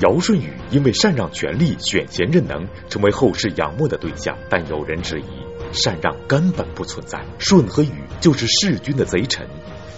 [0.00, 4.38] 尧舜禹因为禅让权力、选贤任能，成为后世仰慕的对象。
[4.48, 5.24] 但有人质疑，
[5.72, 9.46] 禅让根本不存在，舜和禹就是弑君的贼臣，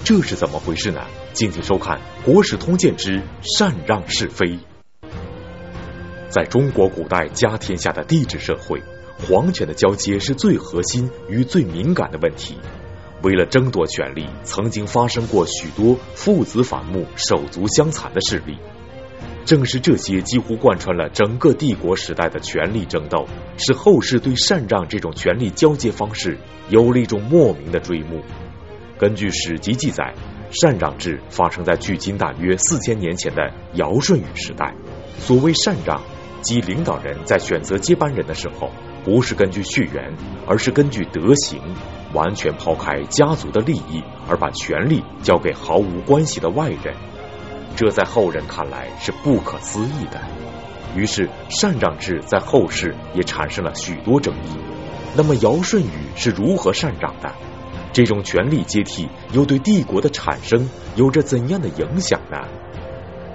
[0.02, 1.02] 这是怎么回事呢？
[1.32, 3.22] 敬请收看《国史通鉴之
[3.56, 4.46] 禅让是非》。
[6.28, 8.82] 在中国古代家天下的帝制社会，
[9.28, 12.56] 皇权的交接是最核心与最敏感的问题。
[13.22, 18.56] 为了争夺权力，曾经发生过许多父子反目、手足相残的事例。
[19.44, 26.38] 正是这些几乎贯穿了整个帝国时代的权力争斗，使后世对禅让这种权力交接方式
[26.68, 28.22] 有了一种莫名的追慕。
[28.98, 30.14] 根据史籍记载，
[30.52, 34.72] 禅让制发生在距今大约四千年前的尧舜禹时代。
[35.18, 36.00] 所谓禅让，
[36.40, 38.70] 即领导人在选择接班人的时候，
[39.04, 40.14] 不是根据血缘，
[40.46, 41.60] 而是根据德行，
[42.12, 46.94] 完全抛开家族的利益，而把权力交给毫无关系的外人。
[47.76, 50.20] 这在后人看来是不可思议的，
[50.94, 54.56] 于是禅让制在后世也产生了许多争议。
[55.16, 57.32] 那么尧舜禹是如何禅让的？
[57.92, 62.38] 这种权力接替又对帝国的产生有着怎样的影响呢？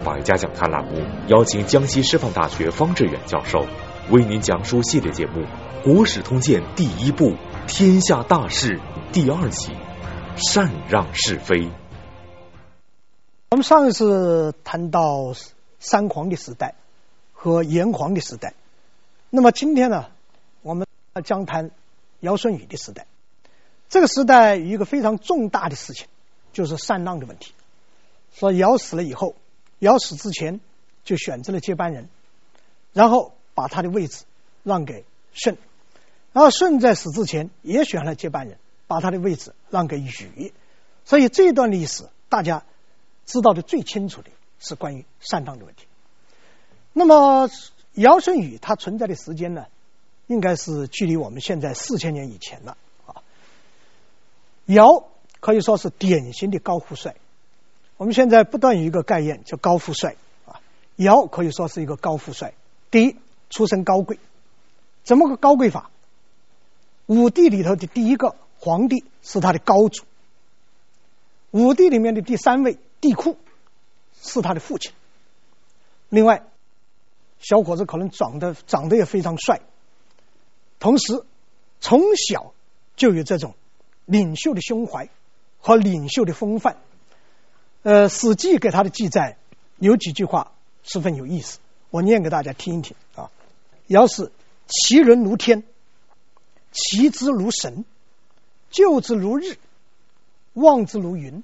[0.03, 3.67] 百家讲坛栏目邀请江西师范大学方志远教授
[4.09, 5.41] 为您讲述系列节目
[5.83, 7.31] 《国史通鉴》第一部
[7.67, 8.77] 《天下大事》
[9.11, 9.71] 第二集
[10.53, 11.59] 《禅让是非》。
[13.49, 15.33] 我们上一次谈到
[15.79, 16.75] 三皇的时代
[17.31, 18.53] 和炎黄的时代，
[19.29, 20.11] 那么今天呢，
[20.63, 20.85] 我们
[21.23, 21.71] 将谈
[22.19, 23.07] 尧舜禹的时代。
[23.87, 26.07] 这个时代有一个非常重大的事情，
[26.51, 27.53] 就是禅让的问题。
[28.33, 29.33] 说尧死了以后，
[29.79, 30.59] 尧死之前
[31.05, 32.09] 就选择了接班人，
[32.91, 34.25] 然后把他的位置
[34.63, 35.55] 让给舜，
[36.33, 40.51] 然后舜在死之前也选了接班人，把他的位置让给禹。
[41.05, 42.65] 所以这段历史大家。
[43.27, 45.85] 知道的最清楚的是关于禅让的问题。
[46.93, 47.47] 那么
[47.93, 49.67] 尧舜禹它存在的时间呢，
[50.25, 53.21] 应该是距离我们现在四千年以前了啊。
[54.65, 55.03] 尧
[55.39, 57.15] 可以说是典型的高富帅。
[57.97, 60.15] 我们现在不断有一个概念叫高富帅
[60.45, 60.61] 啊。
[60.95, 62.53] 尧可以说是一个高富帅。
[62.89, 63.15] 第一，
[63.49, 64.17] 出身高贵，
[65.03, 65.91] 怎么个高贵法？
[67.05, 70.05] 五帝里头的第一个皇帝是他的高祖，
[71.51, 72.77] 五帝里面的第三位。
[73.01, 73.37] 帝库
[74.21, 74.91] 是他的父亲。
[76.09, 76.43] 另外，
[77.39, 79.61] 小伙子可能长得长得也非常帅，
[80.79, 81.23] 同时
[81.79, 82.53] 从小
[82.95, 83.53] 就有这种
[84.05, 85.09] 领袖的胸怀
[85.59, 86.77] 和领袖的风范。
[87.83, 89.37] 呃，《史记》给他的记载
[89.77, 90.51] 有几句话
[90.83, 91.59] 十分有意思，
[91.89, 93.29] 我念给大家听一听啊。
[93.87, 94.31] 尧是
[94.67, 95.63] 其人如天，
[96.71, 97.85] 其之如神，
[98.69, 99.57] 就之如日，
[100.53, 101.43] 望之如云。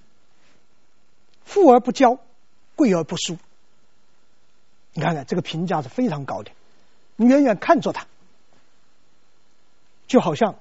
[1.46, 2.20] 富而不骄，
[2.76, 3.38] 贵而不疏。
[4.94, 6.52] 你看看这个评价是非常高的。
[7.16, 8.08] 你远远看着他，
[10.08, 10.56] 就好像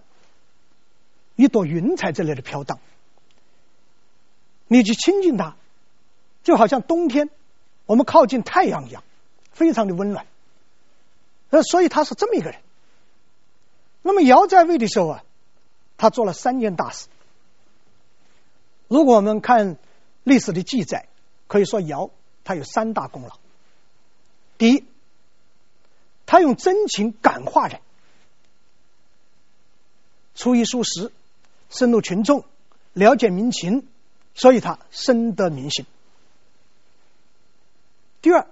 [1.36, 2.78] 一朵云彩之类的飘荡；
[4.68, 5.56] 你去亲近他，
[6.42, 7.30] 就好像冬天
[7.86, 9.04] 我们靠近太阳一样，
[9.52, 10.26] 非常的温暖。
[11.50, 12.60] 呃，所以他是这么一个人。
[14.02, 15.24] 那么尧在位的时候啊，
[15.96, 17.06] 他做了三件大事。
[18.88, 19.76] 如果我们看。
[20.24, 21.08] 历史的记载
[21.48, 22.10] 可以说，尧
[22.44, 23.38] 他有三大功劳。
[24.56, 24.84] 第一，
[26.26, 27.80] 他用真情感化人，
[30.34, 31.10] 出一数十，
[31.70, 32.44] 深入群众，
[32.92, 33.86] 了解民情，
[34.34, 35.84] 所以他深得民心。
[38.20, 38.46] 第二，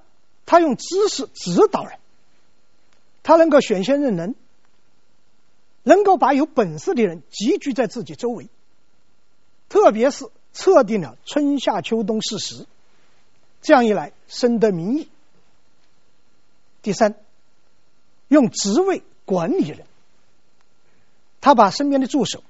[0.46, 1.98] 他用知识指导人，
[3.22, 4.34] 他能够选贤任能，
[5.84, 8.48] 能够把有本事的人集聚在自己周围，
[9.68, 10.28] 特别是。
[10.52, 12.66] 测定了春夏秋冬四时，
[13.62, 15.08] 这样一来深得民意。
[16.82, 17.14] 第三，
[18.28, 19.86] 用职位管理人，
[21.40, 22.42] 他把身边的助手，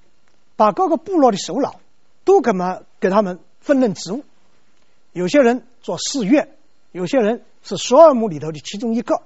[0.56, 1.78] 把各个部落的首脑
[2.25, 4.25] 都给嘛给他们分任职务，
[5.12, 6.56] 有些人做侍院，
[6.93, 9.22] 有些人是十二亩里头的其中一个，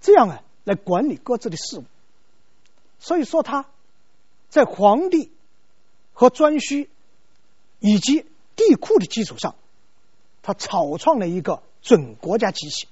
[0.00, 1.84] 这样啊来管理各自的事务。
[2.98, 3.66] 所以说他
[4.48, 5.30] 在皇帝
[6.14, 6.88] 和颛顼。
[7.82, 8.24] 以及
[8.54, 9.56] 地库的基础上，
[10.40, 12.86] 他草创了一个准国家机器，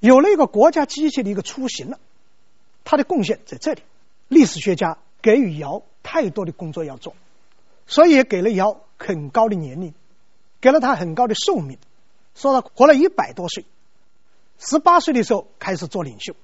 [0.00, 2.00] 有了一个国家机器的一个雏形了。
[2.82, 3.82] 他的贡献在这里，
[4.28, 7.14] 历史学家给予尧太多的工作要做，
[7.86, 9.92] 所以也给了尧很高的年龄，
[10.62, 11.76] 给了他很高的寿命，
[12.34, 13.66] 说他活了一百多岁，
[14.58, 16.34] 十八岁的时候开始做领袖，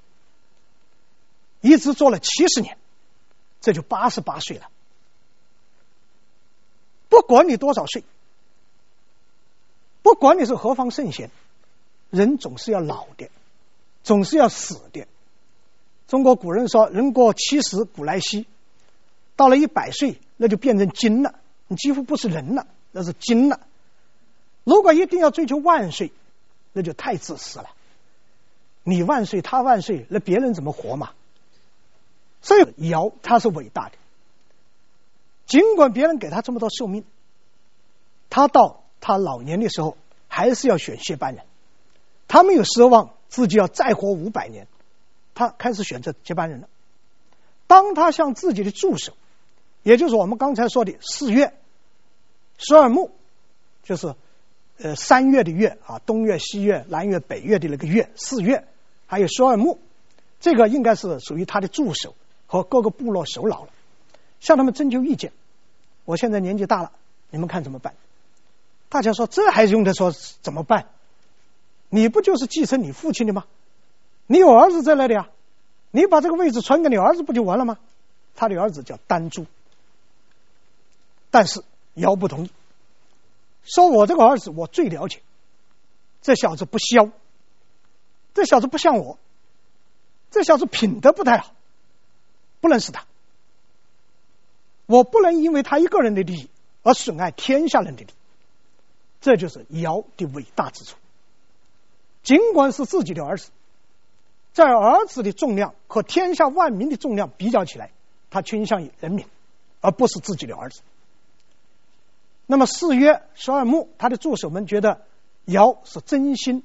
[1.63, 2.77] 一直做了七十年，
[3.63, 4.69] 这就八十八岁了。
[7.11, 8.03] 不管你多少岁，
[10.03, 11.31] 不管你是何方圣贤，
[12.09, 13.29] 人总是要老的，
[14.03, 15.07] 总是要死的。
[16.09, 18.47] 中国古人说：“人过七十古来稀。”
[19.37, 21.35] 到了一百岁，那就变成精了，
[21.67, 23.61] 你几乎不是人了，那是精了。
[24.65, 26.13] 如果一定要追求万岁，
[26.73, 27.71] 那就太自私了。
[28.83, 31.11] 你万岁，他万岁，那别人怎么活嘛？
[32.43, 33.93] 所以尧他是伟大的，
[35.51, 37.05] 尽管别人给他这么多寿命，
[38.31, 39.97] 他到他老年的时候
[40.29, 41.45] 还是要选接班人。
[42.29, 44.69] 他没有奢望自己要再活五百年，
[45.35, 46.69] 他开始选择接班人了。
[47.67, 49.15] 当他向自己的助手，
[49.83, 51.53] 也就是我们刚才说的四月、
[52.57, 53.11] 十二木，
[53.83, 54.15] 就是
[54.79, 58.69] 呃三月的月啊，东月、西月、南岳、北岳的那个月，四月，
[59.07, 59.81] 还有十二木，
[60.39, 62.15] 这个应该是属于他的助手
[62.47, 63.71] 和各个部落首脑了，
[64.39, 65.33] 向他们征求意见。
[66.11, 66.91] 我现在年纪大了，
[67.31, 67.95] 你们看怎么办？
[68.89, 70.13] 大家说这还用得说
[70.43, 70.89] 怎么办？
[71.89, 73.45] 你不就是继承你父亲的吗？
[74.27, 75.29] 你有儿子在那里啊，
[75.93, 77.79] 你把这个位置传给你儿子不就完了吗？
[78.35, 79.47] 他的儿子叫丹朱，
[81.31, 81.63] 但是
[81.95, 82.51] 尧不同意，
[83.63, 85.21] 说我这个儿子我最了解，
[86.23, 87.09] 这小子不肖，
[88.35, 89.17] 这小子不像我，
[90.33, 91.53] 这小子品德不太好，
[92.61, 93.05] 不能是他，
[94.91, 96.51] 我不能因为他一个人的利益
[96.83, 98.15] 而损害天下人的利益，
[99.21, 100.97] 这就是尧的伟大之处。
[102.25, 103.51] 尽管是自己的儿子，
[104.53, 107.93] 在儿子的重量和天下万民的重量比较起来，
[108.31, 109.25] 他倾向于人民，
[109.81, 110.81] 而不是自己的儿子。
[112.49, 115.03] 那么四月十二木，他的助手们觉得
[115.45, 116.65] 尧是真心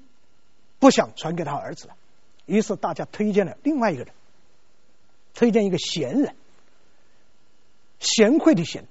[0.79, 1.95] 不想传给他儿子了，
[2.47, 4.11] 于是大家推荐了另外一个人，
[5.35, 6.35] 推荐一个贤人，
[7.99, 8.85] 贤惠的贤。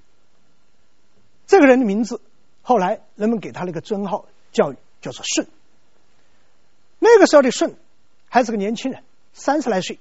[1.47, 2.21] 这个人的名字
[2.61, 5.47] 后来人们给他了一个尊号，叫叫做舜。
[6.99, 7.75] 那个时候的舜
[8.29, 9.03] 还是个年轻人，
[9.33, 9.99] 三十来岁，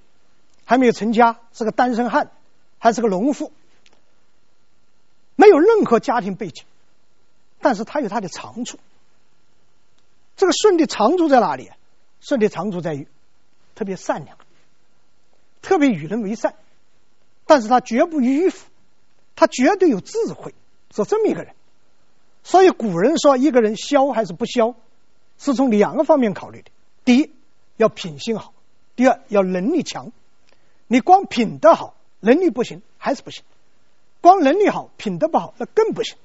[0.64, 2.30] 还没有成家，是个单身汉，
[2.78, 3.52] 还是个农妇，
[5.36, 6.64] 没有任何家庭背景，
[7.60, 8.78] 但是他有他的长处。
[10.36, 11.70] 这个舜的长处在哪里？
[12.20, 13.06] 舜的长处在于
[13.74, 14.38] 特别善良，
[15.60, 16.54] 特别与人为善，
[17.44, 18.66] 但是他绝不迂腐，
[19.36, 20.54] 他绝对有智慧，
[20.94, 21.54] 是这么一个人。
[22.42, 24.74] 所以古人说一个人肖还是不肖，
[25.38, 26.70] 是从两个方面考虑的。
[27.04, 27.30] 第一，
[27.76, 28.52] 要品性好；
[28.96, 30.12] 第二，要能力强。
[30.86, 33.42] 你光品德好，能力不行还是不行；
[34.20, 36.16] 光能力好，品德不好，那更不行。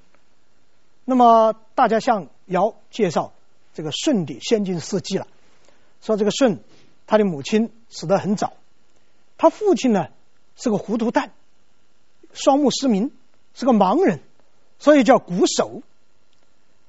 [1.05, 3.31] 那么，大家向尧介绍
[3.73, 5.25] 这个舜的先进事迹了，
[6.01, 6.59] 说这个舜，
[7.07, 8.53] 他的母亲死得很早，
[9.37, 10.09] 他父亲呢
[10.55, 11.31] 是个糊涂蛋，
[12.33, 13.11] 双目失明，
[13.53, 14.19] 是个盲人，
[14.77, 15.81] 所以叫瞽叟。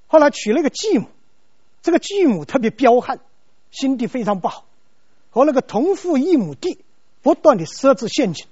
[0.06, 1.08] 后来娶了一个继母，
[1.82, 3.20] 这个继母特别彪悍。
[3.72, 4.64] 心地非常不好，
[5.30, 6.80] 和那个同父异母弟
[7.22, 8.48] 不断的设置陷阱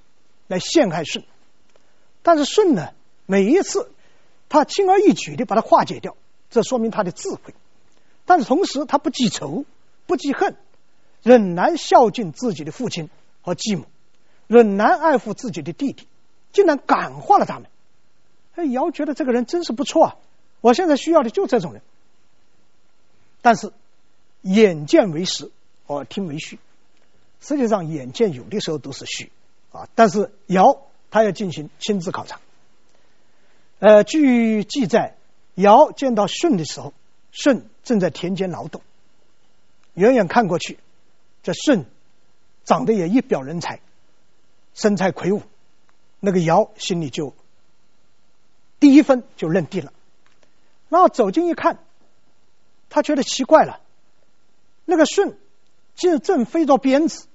[0.47, 1.25] 来陷害舜，
[2.23, 2.91] 但是舜呢，
[3.27, 3.91] 每一次
[4.49, 6.17] 他轻而易举的把它化解掉，
[6.51, 7.53] 这说明他的智慧。
[8.27, 9.65] 但是同时他不记仇，
[10.07, 10.57] 不记恨，
[11.25, 13.11] 仍然孝敬自己的父亲
[13.43, 13.87] 和继母，
[14.47, 16.07] 仍然爱护自己的弟弟，
[16.53, 17.69] 竟然感化了他们。
[18.55, 20.17] 哎，尧觉得这个人真是不错啊！
[20.61, 21.83] 我现在需要的就这种人，
[23.43, 23.73] 但是。
[24.41, 25.51] 眼见为实，
[25.89, 26.61] 耳听为虚。
[27.41, 29.33] 实际上，眼见有的时候都是虚
[29.73, 29.89] 啊。
[29.97, 32.41] 但是尧他要进行亲自考察。
[33.81, 35.17] 呃，据记载，
[35.57, 36.95] 尧见到舜的时候，
[37.33, 38.81] 舜正在田间劳动。
[39.95, 40.79] 远远看过去，
[41.43, 41.85] 这舜
[42.65, 43.81] 长得也一表人才，
[44.73, 45.43] 身材魁梧。
[46.21, 47.35] 那个尧心里就
[48.81, 49.93] 第一分就认定了。
[50.89, 51.79] 然后走近一看，
[52.89, 53.81] 他觉得奇怪了。
[54.85, 55.37] 那个舜，
[55.95, 57.27] 竟正飞着鞭子，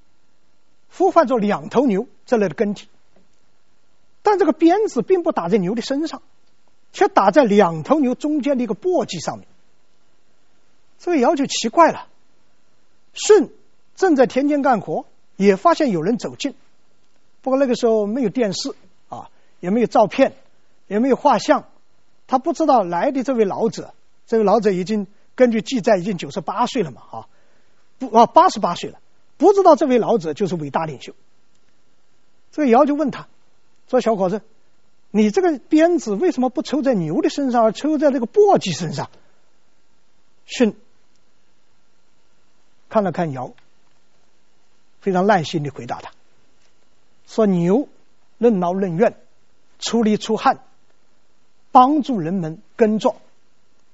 [0.89, 2.87] 呼唤着两头牛这类的耕地，
[4.23, 6.23] 但这个鞭子并不打在牛的身上，
[6.91, 9.47] 却打在两头牛中间的一个簸箕上面。
[10.97, 12.07] 这个尧就奇怪了，
[13.13, 13.49] 舜
[13.95, 16.55] 正在田间干活，也发现有人走近，
[17.43, 18.73] 不过那个时候没有电视
[19.09, 20.33] 啊，也没有照片，
[20.87, 21.67] 也没有画像，
[22.25, 23.93] 他不知道来的这位老者，
[24.25, 27.27] 这位老者已经根据记载已经九十八岁了嘛，啊。
[27.99, 28.99] 不啊，八十八岁了，
[29.37, 31.13] 不知道这位老者就是伟大领袖。
[32.51, 33.27] 这个尧就问他
[33.87, 34.41] 说：“小伙子，
[35.11, 39.09] 你这个鞭子为什么不抽在牛的身上，而抽在这个簸箕身上？”
[40.45, 40.73] 舜
[42.89, 43.53] 看了看尧，
[44.99, 46.11] 非常耐心的回答他
[47.25, 47.87] 说：“牛
[48.37, 49.15] 任劳任怨，
[49.79, 50.59] 出力出汗，
[51.71, 53.15] 帮助人们耕作，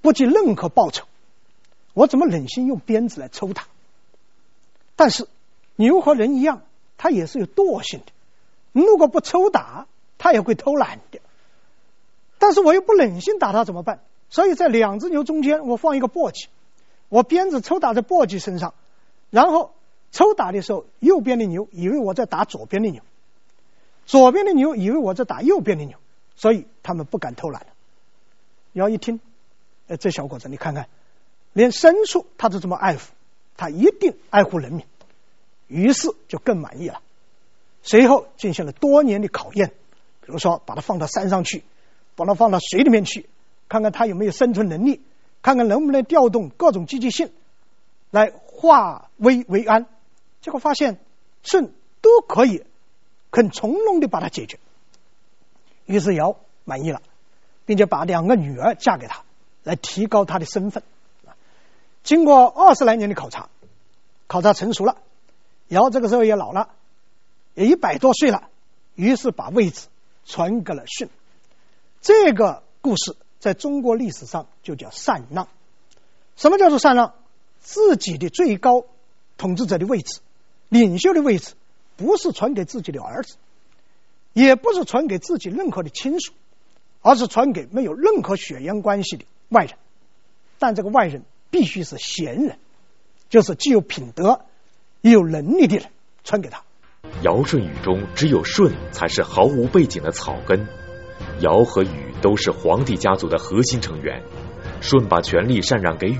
[0.01, 1.05] 不计任何报酬。
[1.93, 3.67] 我怎么忍心用鞭子来抽他？
[4.95, 5.27] 但是
[5.75, 6.61] 牛和人一样，
[6.97, 8.11] 它也是有惰性的。
[8.71, 11.19] 如果不抽打，它也会偷懒的。
[12.37, 14.01] 但是我又不忍心打它，怎么办？
[14.29, 16.45] 所以在两只牛中间，我放一个簸箕，
[17.09, 18.73] 我鞭子抽打在簸箕身上，
[19.29, 19.73] 然后
[20.11, 23.01] 抽打的时候，右边的牛以为我在打左边的牛，
[24.09, 25.95] 左边的牛以为我在打右边的牛，
[26.35, 27.67] 所以他们不敢偷懒了。
[28.71, 29.19] 你要一听，
[29.87, 30.87] 哎，这小伙子，你看看，
[31.53, 33.01] 连牲畜他都这么爱护，
[33.55, 34.83] 他一定爱护人民，
[35.67, 37.03] 于是就更满意了。
[37.83, 39.67] 随后进行了多年的考验，
[40.21, 41.63] 比如说把它放到山上去，
[42.15, 43.29] 把它放到水里面去。
[43.67, 45.01] 看看它有没有生存能力，
[45.43, 47.31] 看看能不能调动各种积极性
[48.09, 49.85] 来化危为安。
[50.41, 50.97] 结果发现
[51.43, 52.63] 舜都可以
[53.31, 54.59] 很从容的把它解决。
[55.85, 57.01] 于是尧满意了，
[57.65, 59.23] 并且把两个女儿嫁给他，
[59.63, 60.83] 来提高他的身份。
[62.03, 63.49] 经过二十来年的考察，
[64.27, 64.97] 考察成熟了，
[65.67, 66.69] 尧这个时候也老了，
[67.53, 68.49] 也一百多岁了，
[68.95, 69.87] 于是把位置
[70.25, 71.09] 传给了舜。
[72.01, 73.15] 这个故事。
[73.39, 75.47] 在中国历史上就叫禅让。
[76.35, 77.13] 什么叫做禅让？
[77.61, 78.83] 自己的最高
[79.37, 80.19] 统治者的位置、
[80.67, 81.53] 领袖的位置，
[81.99, 83.35] 不是传给自己的儿子，
[84.31, 86.31] 也不是传给自己任何的亲属，
[87.01, 89.73] 而是传给没有任何血缘关系的外人。
[90.59, 92.57] 但这个外人必须是贤人，
[93.29, 94.45] 就是既有品德
[95.01, 95.87] 又有能力的人，
[96.23, 96.63] 传给他。
[97.21, 100.67] 尧舜禹中，只有舜才是毫无背景的草根。
[101.41, 104.23] 尧和禹都是皇帝家族的核心成员，
[104.79, 106.19] 舜把权力禅让给禹，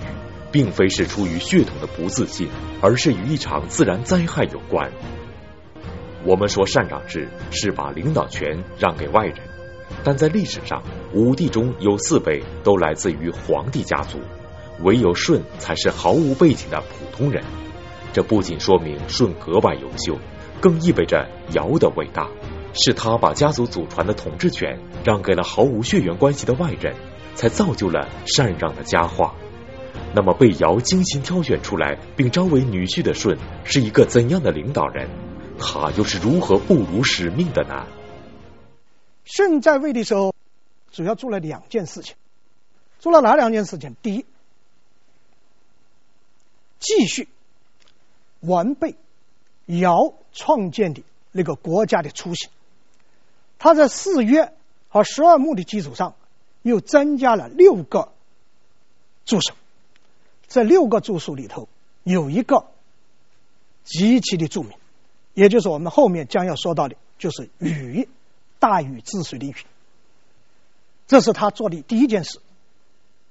[0.52, 2.50] 并非是出于血统的不自信，
[2.82, 4.92] 而是与一场自然灾害有关。
[6.26, 9.38] 我们说禅让制是把领导权让给外人，
[10.04, 10.84] 但在历史上，
[11.14, 14.20] 五帝中有四辈都来自于皇帝家族，
[14.82, 17.44] 唯有舜才是毫无背景的普通人。
[18.12, 20.18] 这不仅说明舜格外优秀，
[20.60, 22.28] 更意味着尧的伟大。
[22.72, 26.96] 是他把家族祖传的统治权让给了毫无血缘关系的外人，
[27.34, 29.34] 才造就了禅让的佳话。
[30.14, 35.10] 那么，被尧精心挑选出来并招为女婿的舜是一个怎样的领导人？
[35.60, 37.86] 他又是如何不辱使命的呢？
[39.26, 40.34] 舜在位的时候，
[40.92, 42.16] 主要做了两件事情。
[43.00, 43.96] 做了哪两件事情？
[44.02, 44.26] 第一，
[46.80, 47.28] 继续
[48.40, 48.96] 完备
[49.66, 52.50] 尧创建的那个国家的雏形。
[53.58, 54.54] 他在四约
[54.88, 56.16] 和十二目的基础上，
[56.62, 58.12] 又增加了六个
[59.26, 59.54] 助手。
[60.48, 61.70] 这六个助手里头，
[62.04, 62.66] 有一个
[63.84, 64.79] 极其的著名，
[65.40, 68.10] 也就是我们后面将要说到的，就是禹，
[68.60, 69.56] 大禹治水的禹。
[71.08, 72.40] 这是他做的第一件事，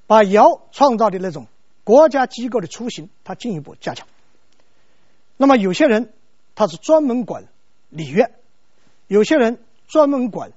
[0.06, 1.46] 把尧创造的那种
[1.84, 4.06] 国家机构的雏形，他进一步加强。
[5.36, 6.12] 那么有些人
[6.54, 7.44] 他是专门管
[7.90, 8.30] 礼乐，
[9.06, 9.58] 有些人。
[9.88, 10.52] 专门管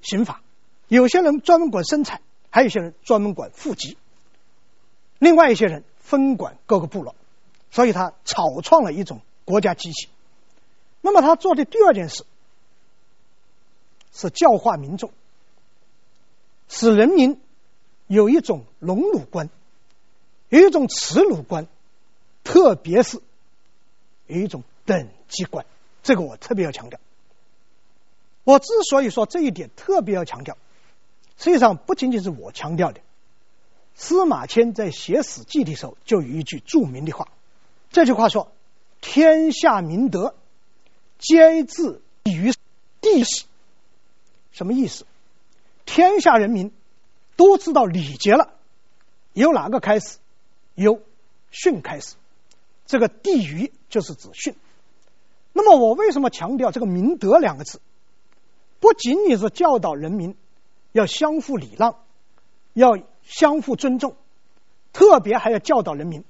[0.00, 0.42] 刑法，
[0.86, 2.20] 有些人专门管生产，
[2.50, 3.98] 还有些人专门管户籍，
[5.18, 7.16] 另外一些人分管各个部落，
[7.72, 10.08] 所以他草创了一种国家机器。
[11.06, 12.24] 那么他做的第二件事
[14.12, 15.12] 是教化民众，
[16.68, 17.40] 使人民
[18.08, 19.48] 有一种荣辱观，
[20.48, 21.68] 有一种耻辱观，
[22.42, 23.22] 特别是
[24.26, 25.64] 有一种等级观。
[26.02, 26.98] 这个我特别要强调。
[28.42, 30.58] 我之所以说这一点特别要强调，
[31.38, 33.00] 实际上不仅仅是我强调的。
[33.94, 37.28] 司马迁在写《史记》的时候就有一句著名的话，
[37.92, 38.50] 这句话说
[39.00, 40.34] ：“天下明德，
[41.18, 42.52] 皆自于
[43.00, 43.44] 地始。”
[44.52, 45.06] 什么意思？
[45.84, 46.72] 天下人民
[47.36, 48.54] 都知道礼节了，
[49.32, 50.18] 由哪个开始？
[50.74, 51.00] 由
[51.50, 52.14] 训开始。
[52.86, 54.54] 这个“地于”就是指训。
[55.52, 57.80] 那么我为什么强调这个“明德”两个字？
[58.78, 60.36] 不仅仅是教导人民
[60.92, 61.96] 要相互礼让，
[62.74, 64.16] 要相互尊重，
[64.92, 66.24] 特别还要教导人民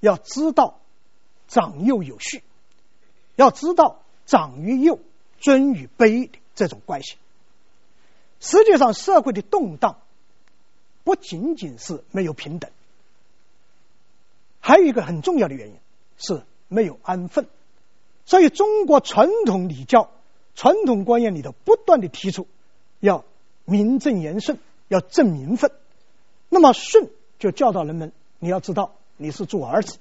[0.00, 0.80] 要知道
[1.46, 2.42] 长幼有序，
[3.36, 4.98] 要知道长与幼、
[5.38, 7.16] 尊与卑的这种关系。
[8.40, 9.98] 实际上，社会的动荡
[11.04, 12.70] 不仅仅是没有平等，
[14.60, 15.74] 还有一个很重要的原因
[16.18, 17.46] 是没有安分。
[18.24, 20.10] 所以，中国传统礼教。
[20.58, 22.48] 传统观念里头不断的提出
[22.98, 23.26] 要
[23.66, 25.70] 名正言顺，要正名分。
[26.48, 29.98] 那么舜就教导人们：你要知道你是做儿子，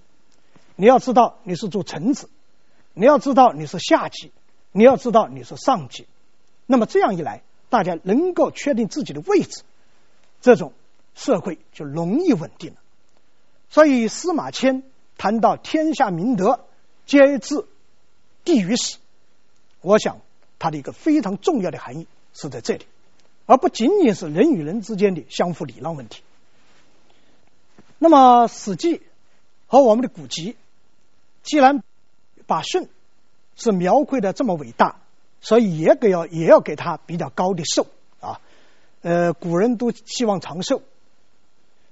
[0.78, 2.30] 你要知道你是做臣子，
[2.96, 4.32] 你要知道你是下级，
[4.72, 6.08] 你要知道你是上级。
[6.66, 9.64] 那么这样一来，大家能够确定自己的位置，
[10.42, 10.74] 这种
[11.14, 12.78] 社会就容易稳定了。
[13.70, 14.84] 所以司马迁
[15.18, 16.66] 谈到天下明德
[17.06, 17.68] 皆自
[18.46, 18.98] 地于始，
[19.82, 20.22] 我想
[20.58, 22.86] 他的一个非常重要的含义是在这里，
[23.46, 26.22] 而不仅仅是人与人之间的相互礼让问题。
[28.00, 28.98] 那么《史记》
[29.68, 30.56] 和我们的古籍，
[31.44, 31.84] 既然
[32.48, 32.88] 把舜
[33.56, 34.98] 是描绘的这么伟大，
[35.42, 37.88] 所以也给要也要给他比较高的寿
[38.20, 38.42] 啊。
[39.02, 40.82] 呃，古人都希望长寿，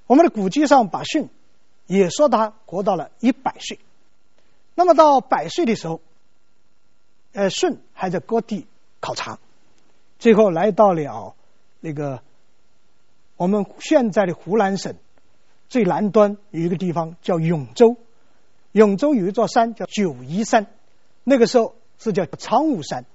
[0.07, 1.29] 我们的古籍上把舜
[1.85, 3.79] 也说他活到了一百岁。
[4.75, 6.01] 那么到百岁的时候，
[7.33, 8.67] 呃，舜还在各地
[8.99, 9.39] 考察，
[10.19, 11.35] 最后来到了
[11.79, 12.21] 那个
[13.37, 14.95] 我们现在的湖南省。
[15.69, 17.97] 最南端有一个地方叫永州，
[18.73, 20.67] 永州有一座山叫九嶷山，
[21.23, 23.05] 那个时候是叫苍梧山。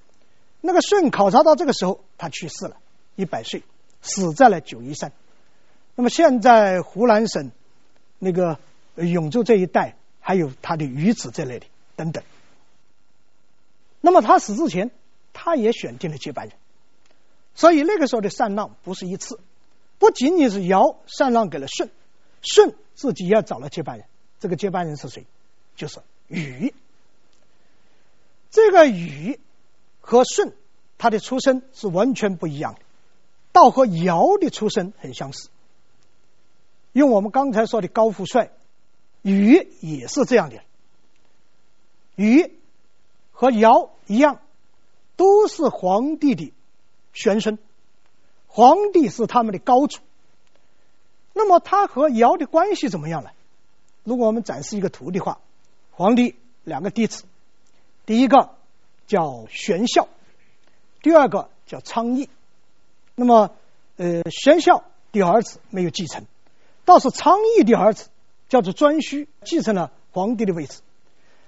[0.60, 2.76] 那个舜考察到这个时候，他去世了，
[3.16, 3.62] 一百岁，
[4.00, 5.12] 死在了九嶷山。
[5.94, 7.50] 那么现在湖南省
[8.18, 8.58] 那个
[8.94, 12.22] 永州这一带还有他的遗址在那里等等。
[14.00, 14.92] 那么他死之前，
[15.32, 16.56] 他也选定了接班人，
[17.56, 19.40] 所以那个时候的禅让不是一次，
[19.98, 21.90] 不仅仅是尧禅让给了舜。
[22.42, 24.06] 舜自己也找了接班人，
[24.38, 25.26] 这个接班人是谁？
[25.78, 26.74] 就是禹。
[28.50, 29.38] 这个禹
[30.00, 30.52] 和舜
[30.98, 32.80] 他的出身是完全不一样的，
[33.52, 35.48] 倒和尧的出身很相似。
[36.92, 38.50] 用我们刚才说的高富帅，
[39.22, 40.60] 禹也是这样的。
[42.16, 42.58] 禹
[43.30, 44.40] 和尧一样，
[45.14, 46.52] 都是皇帝的
[47.12, 47.58] 玄孙，
[48.48, 50.00] 皇帝是他们的高祖。
[51.34, 53.30] 那么他和尧的关系怎么样呢？
[54.02, 55.38] 如果我们展示一个图的话，
[55.98, 57.24] 皇帝两个嫡子，
[58.06, 58.50] 第一个
[59.08, 60.06] 叫玄孝，
[61.02, 62.28] 第二个叫昌邑。
[63.16, 63.50] 那么，
[63.96, 66.24] 呃，玄孝的儿子没有继承，
[66.84, 68.10] 倒是昌邑的儿子
[68.48, 70.82] 叫做颛顼继承了皇帝的位置。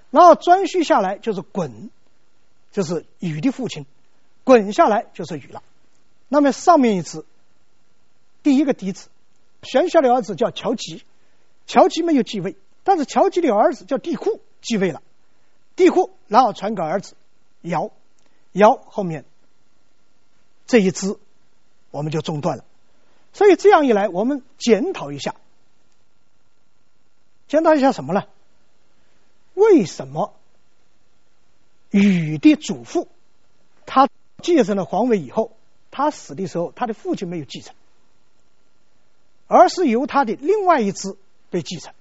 [0.09, 1.87] 然后顓頊下来就是鲧，
[2.73, 3.85] 就是禹的父亲，
[4.43, 5.63] 鲧下来就是禹了。
[6.27, 7.25] 那么上面一次，
[8.43, 9.07] 第一个嫡子。
[9.63, 11.05] 玄孝的儿子叫乔吉，
[11.67, 15.01] 乔吉没有继位，但是乔吉的儿子叫帝库继位了，
[15.75, 17.15] 帝库然后传给儿子
[17.61, 17.91] 尧，
[18.53, 19.25] 尧后面
[20.65, 21.17] 这一支
[21.91, 22.65] 我们就中断了，
[23.33, 25.35] 所以这样一来，我们检讨一下，
[27.47, 28.23] 检讨一下什么呢？
[29.53, 30.33] 为什么
[31.89, 33.09] 禹的祖父
[33.85, 34.07] 他
[34.41, 35.51] 继承了皇位以后，
[35.91, 37.75] 他死的时候，他的父亲没有继承？
[39.47, 41.17] 而是由他的另外一支
[41.49, 41.93] 被继承，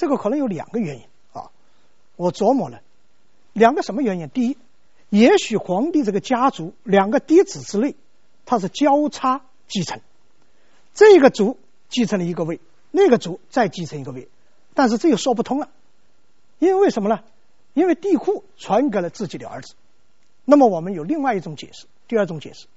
[0.00, 1.02] 这个可能有两个原因
[1.34, 1.50] 啊。
[2.16, 2.80] 我琢磨了
[3.52, 4.30] 两个什么原因？
[4.30, 4.56] 第一，
[5.10, 7.94] 也许皇帝这个家族两个嫡子之内，
[8.46, 10.00] 他是交叉继承，
[10.94, 11.58] 这个族
[11.90, 12.60] 继承了一个位，
[12.90, 14.28] 那个族再继承一个位，
[14.72, 15.68] 但是这又说不通了，
[16.58, 17.22] 因为为什么呢？
[17.74, 19.74] 因为帝嚳传给了自己的儿子，
[20.46, 22.68] 那么我们有另外一种解释，第二种解释。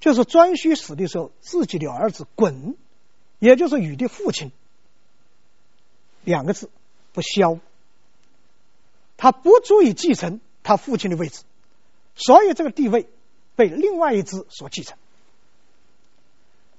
[0.00, 2.74] 就是颛顼死的时候，自己的儿子鲧，
[3.38, 4.52] 也就是禹的父亲，
[6.26, 6.68] 两个字
[7.14, 7.58] 不肖，
[9.16, 11.44] 他不足以继承他父亲的位置，
[12.14, 13.08] 所以这个地位
[13.54, 14.98] 被另外一支所继承。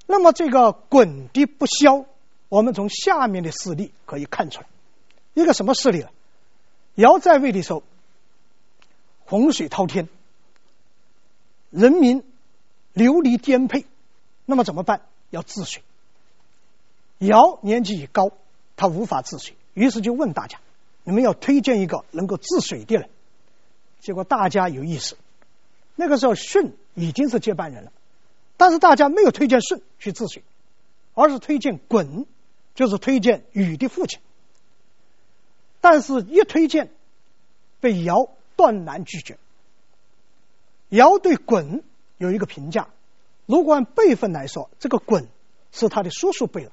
[0.06, 2.06] 那么这个滚的不肖，
[2.50, 4.68] 我们从下面的事例可以看出来，
[5.34, 6.10] 一个什么事例呢？
[6.94, 7.82] 尧在位的时候，
[9.26, 10.08] 洪水滔天，
[11.72, 12.24] 人民。
[12.94, 13.86] 流离颠沛，
[14.48, 15.04] 那么怎么办？
[15.30, 15.84] 要治水。
[17.20, 18.32] 尧年纪已高，
[18.78, 20.60] 他无法治水，于是就问大家
[21.04, 23.10] ：“你们要推荐一个能够治水的人。”
[24.00, 25.18] 结果大家有意思，
[25.96, 27.92] 那个时候舜已经是接班人了，
[28.56, 30.44] 但是大家没有推荐舜去治水，
[31.14, 32.26] 而是推荐鲧，
[32.76, 34.22] 就是推荐禹的父亲。
[35.82, 36.90] 但是，一推荐
[37.82, 39.38] 被尧断然拒绝。
[40.88, 41.82] 尧对鲧。
[42.20, 42.88] 有一个评价，
[43.46, 45.28] 如果按辈分来说，这个鲧
[45.72, 46.72] 是他的叔叔辈了，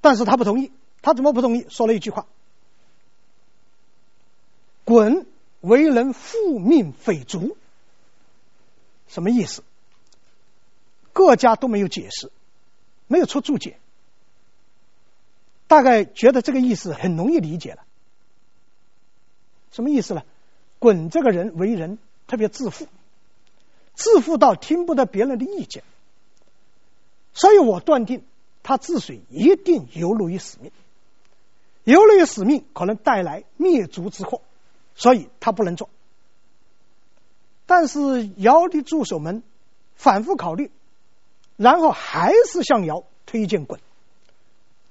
[0.00, 0.70] 但是他不同意，
[1.02, 1.66] 他怎么不同意？
[1.68, 2.26] 说了一句话
[4.84, 5.24] ：“鲧
[5.60, 7.56] 为人负命匪族。”
[9.08, 9.62] 什么意思？
[11.12, 12.30] 各家都没有解释，
[13.06, 13.78] 没有出注解，
[15.66, 17.84] 大概觉得这个意思很容易理解了。
[19.72, 20.22] 什么意思呢？
[20.78, 22.88] 鲧这个人为人特别自负。
[23.94, 25.84] 自负到听不得别人的意见，
[27.34, 28.24] 所以我断定
[28.62, 30.72] 他治水一定有违于使命，
[31.92, 34.42] 有违于使命可能带来灭族之祸，
[34.94, 35.88] 所以他不能做。
[37.66, 39.42] 但是尧的助手们
[39.94, 40.70] 反复考虑，
[41.56, 43.78] 然后还是向尧推荐鲧。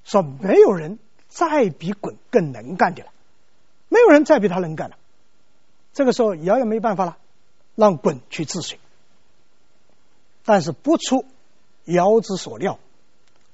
[0.04, 3.12] 说没有人再比鲧更能干的了，
[3.90, 4.98] 没有人再比他能干了。
[5.94, 7.18] 这个时候尧也没办法了，
[7.76, 8.80] 让鲧去治水。
[10.46, 11.26] 但是不出
[11.86, 12.80] 尧之所料，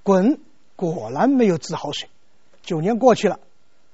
[0.03, 0.37] 鲧
[0.75, 2.07] 果然没有治好水。
[2.65, 3.39] 九年过去了，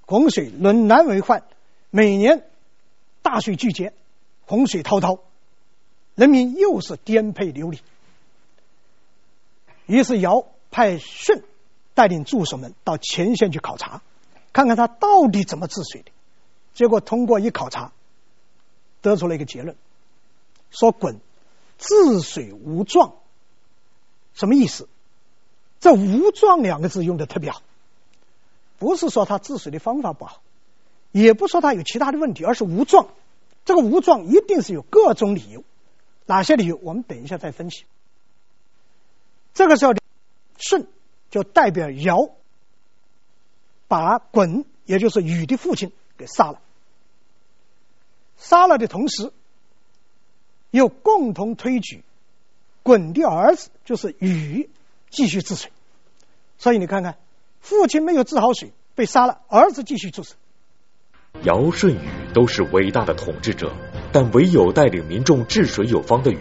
[0.06, 1.44] 洪水仍然为患，
[1.90, 2.50] 每年
[3.22, 3.94] 大水巨劫，
[4.46, 5.20] 洪水滔滔，
[6.16, 7.80] 人民又是颠沛流离。
[9.86, 11.44] 于是尧派舜
[11.94, 14.02] 带领助手们到前线去考察，
[14.54, 16.12] 看看他到底怎么治水的。
[16.74, 17.92] 结果通过一考察，
[19.02, 19.76] 得出了一个结论，
[20.70, 21.18] 说鲧
[21.78, 23.16] 治水无状，
[24.34, 24.88] 什么意思？
[25.82, 27.64] 这“无状”两个字用的特别好，
[28.82, 30.42] 不是说他治水的方法不好，
[31.12, 33.10] 也不说他有其他的问题，而是无状。
[33.64, 35.64] 这个无状一定是有各种理由，
[36.26, 36.80] 哪些理由？
[36.82, 37.86] 我们等一下再分析。
[39.54, 39.94] 这个时候，
[40.58, 40.88] 舜
[41.30, 42.32] 就代表尧，
[43.88, 46.60] 把鲧，也就是禹的父亲给杀了。
[48.40, 49.32] 杀了的同时，
[50.72, 52.04] 又共同推举
[52.84, 54.72] 鲧的儿子，就是禹，
[55.12, 55.72] 继续治水。
[56.58, 57.20] 所以你看看，
[57.62, 60.36] 父亲没有治好水，被杀了；儿子继续治水。
[61.44, 63.72] 尧、舜、禹都是伟大的统治者，
[64.12, 66.40] 但唯有带领民众治水有方的禹，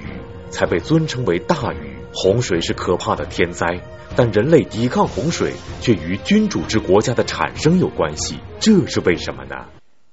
[0.50, 2.00] 才被尊称为大禹。
[2.12, 3.80] 洪水是可怕的天灾，
[4.16, 9.68] 但人类抵抗洪水却与君主制国家的产生有关系，这是为什么呢？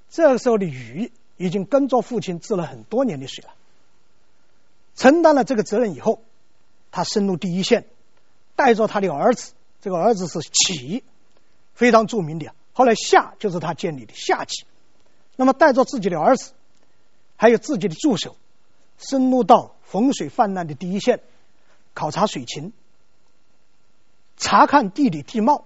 [0.08, 3.50] 这个时候的禹已经跟着父亲治了很多年的水了，
[4.94, 6.22] 承担了这个责任以后，
[6.92, 7.86] 他深入第一线，
[8.54, 11.04] 带着他的儿子，这个儿子是启，
[11.74, 14.64] 非常著名的，后来夏就是他建立的夏启，
[15.36, 16.52] 那么带着自己的儿子，
[17.36, 18.36] 还有自己的助手，
[18.98, 21.20] 深入到洪水泛滥的第一线。
[21.94, 22.72] 考察水情，
[24.36, 25.64] 查看地理地貌，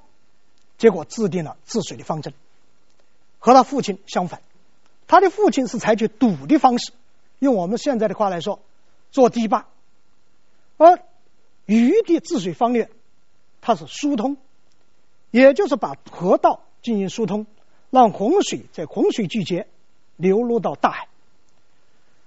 [0.79, 2.33] 结果制定了治水的方针。
[3.39, 4.41] 和他父亲相反，
[5.07, 6.93] 他的父亲是采取堵的方式，
[7.39, 8.61] 用我们现在的话来说，
[9.11, 9.67] 做堤坝；
[10.79, 11.03] 而
[11.67, 12.89] 禹的治水方略，
[13.63, 14.37] 它是疏通，
[15.31, 17.47] 也就是把河道进行疏通，
[17.89, 19.67] 让洪水在洪水季节
[20.17, 21.09] 流入到大海。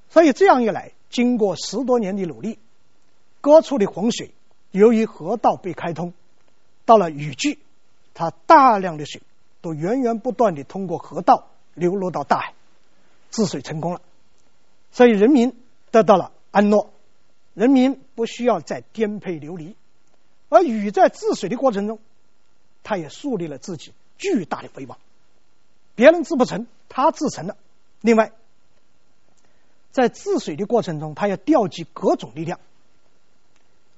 [0.10, 2.58] 所以这样一来，经过十多年的努力。
[3.42, 4.32] 各处的洪水，
[4.72, 6.14] 由于河道被开通，
[6.86, 7.60] 到了雨季，
[8.16, 9.22] 它大量的水
[9.62, 12.54] 都源源不断地通过河道流入到大海，
[13.30, 14.02] 治水成功了，
[14.92, 15.56] 所以人民
[15.92, 16.90] 得到了安乐，
[17.54, 19.76] 人民不需要再颠沛流离，
[20.50, 22.00] 而禹在治水的过程中，
[22.84, 24.98] 他也树立了自己巨大的威望，
[25.96, 27.58] 别人治不成，他治成了。
[28.02, 28.32] 另外，
[29.92, 32.60] 在治水的过程中，他要调集各种力量。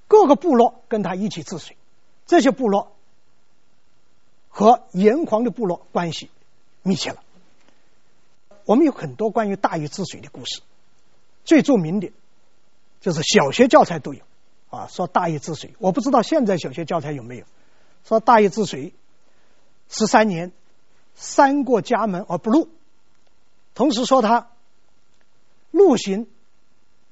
[0.07, 1.75] 各个部落跟他一起治水，
[2.27, 2.95] 这些部落
[4.47, 6.29] 和炎黄的部落关系
[6.81, 7.21] 密切了。
[8.63, 10.61] 我们有很多关于大禹治水的故事，
[11.43, 12.13] 最著名的
[13.01, 14.21] 就是小学教材都有
[14.69, 15.75] 啊，说大禹治水。
[15.79, 17.45] 我不知道现在小学教材有没有
[18.05, 18.93] 说大禹治水
[19.89, 20.51] 十三年，
[21.15, 22.69] 三过家门而不入，
[23.73, 24.49] 同时说他
[25.71, 26.27] 陆行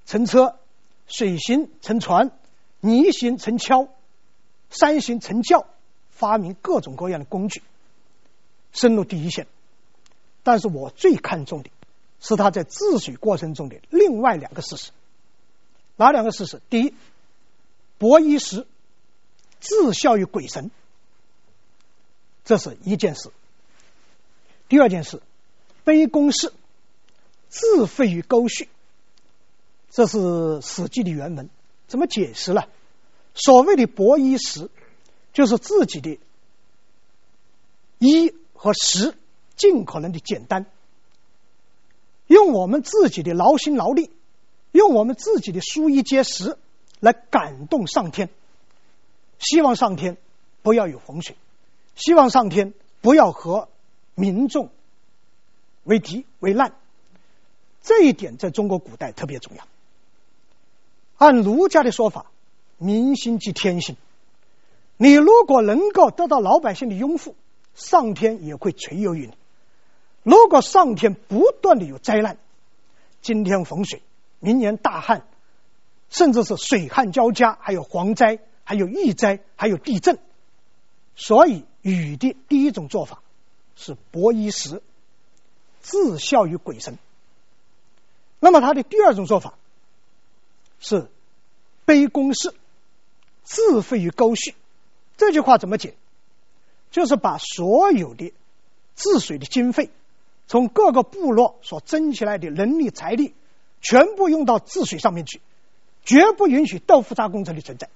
[0.05, 0.57] 乘车，
[1.07, 2.31] 水行乘船。
[2.81, 3.87] 泥行乘橇，
[4.69, 5.65] 山行乘轿，
[6.11, 7.63] 发明各种各样的工具，
[8.73, 9.47] 深入第一线。
[10.43, 11.71] 但是我最看重的
[12.19, 14.91] 是他在治水过程中的另外两个事实。
[15.95, 16.61] 哪两个事实？
[16.69, 16.93] 第一，
[17.97, 18.65] 伯衣石，
[19.59, 20.71] 自效于鬼神，
[22.43, 23.31] 这是一件事。
[24.67, 25.21] 第二件事，
[25.85, 26.51] 卑公奭，
[27.49, 28.67] 自废于沟渠，
[29.91, 30.17] 这是
[30.61, 31.49] 《史记》的原文。
[31.87, 32.63] 怎么解释呢？
[33.35, 34.69] 所谓的伯衣石，
[35.33, 36.19] 就是自己的
[37.99, 39.15] 衣和食
[39.55, 40.65] 尽可能的简单，
[42.27, 44.09] 用我们自己的劳心劳力，
[44.71, 46.57] 用我们自己的疏衣节食
[47.05, 48.29] 来感动上天，
[49.37, 50.17] 希望上天
[50.63, 51.35] 不要有洪水，
[51.95, 53.69] 希望上天不要和
[54.15, 54.71] 民众
[55.83, 56.73] 为敌为难，
[57.83, 59.67] 这一点在中国古代特别重要。
[61.17, 62.25] 按儒家的说法，
[62.79, 63.97] 民心即天心。
[64.97, 67.35] 你如果能够得到老百姓的拥护，
[67.75, 69.33] 上天也会垂佑于你。
[70.23, 72.39] 如果上天不断的有灾难，
[73.21, 74.01] 今天洪水，
[74.39, 75.27] 明年大旱，
[76.15, 80.17] 甚至是水旱交加，还有蝗灾，还有疫灾，还有地震，
[81.17, 83.21] 所以禹的第一种做法
[83.75, 84.81] 是伯衣石，
[85.81, 86.97] 自效于鬼神。
[88.39, 89.55] 那么他的第二种做法。
[90.77, 91.09] 是
[91.85, 92.53] 卑公奭，
[93.43, 94.53] 自废于沟渠。
[95.17, 95.95] 这句话怎么解？
[96.91, 98.33] 就是把所有的
[98.95, 99.89] 治水的经费，
[100.47, 103.33] 从各个部落所争起来的人力财力，
[103.81, 105.41] 全部用到治水上面去，
[106.05, 107.89] 绝不允许豆腐渣工程的存在。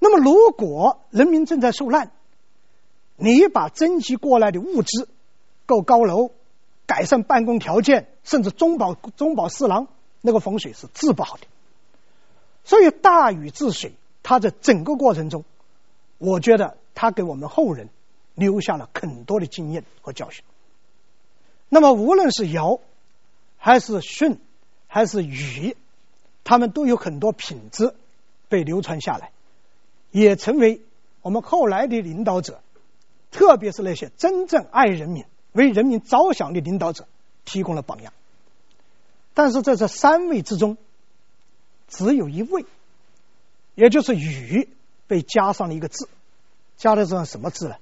[0.00, 2.10] 那么，如果人民正在受难，
[3.16, 5.08] 你把征集过来的物资，
[5.66, 6.30] 盖高楼、
[6.86, 9.88] 改善办公条件，甚至中饱中饱私囊，
[10.20, 11.46] 那个风水是治不好的。
[12.64, 15.44] 所以，大禹治水，它在整个过程中，
[16.18, 17.88] 我觉得他给我们后人
[18.34, 20.44] 留下了很多的经验和教训。
[21.68, 22.78] 那么，无论是尧，
[23.56, 24.38] 还是舜，
[24.86, 25.76] 还是禹，
[26.48, 27.94] 他们都有很多品质
[28.48, 29.32] 被流传下来。
[30.10, 30.80] 也成为
[31.20, 32.62] 我们后来的领导者，
[33.30, 37.06] 特别是那些真正爱人民、为人民着想的领导者，
[37.44, 38.14] 提供了榜样。
[39.34, 40.78] 但是在这三位之中，
[41.86, 42.64] 只有一位，
[43.74, 44.70] 也就是禹，
[45.06, 46.08] 被加上了一个字，
[46.78, 47.76] 加的这什么字呢？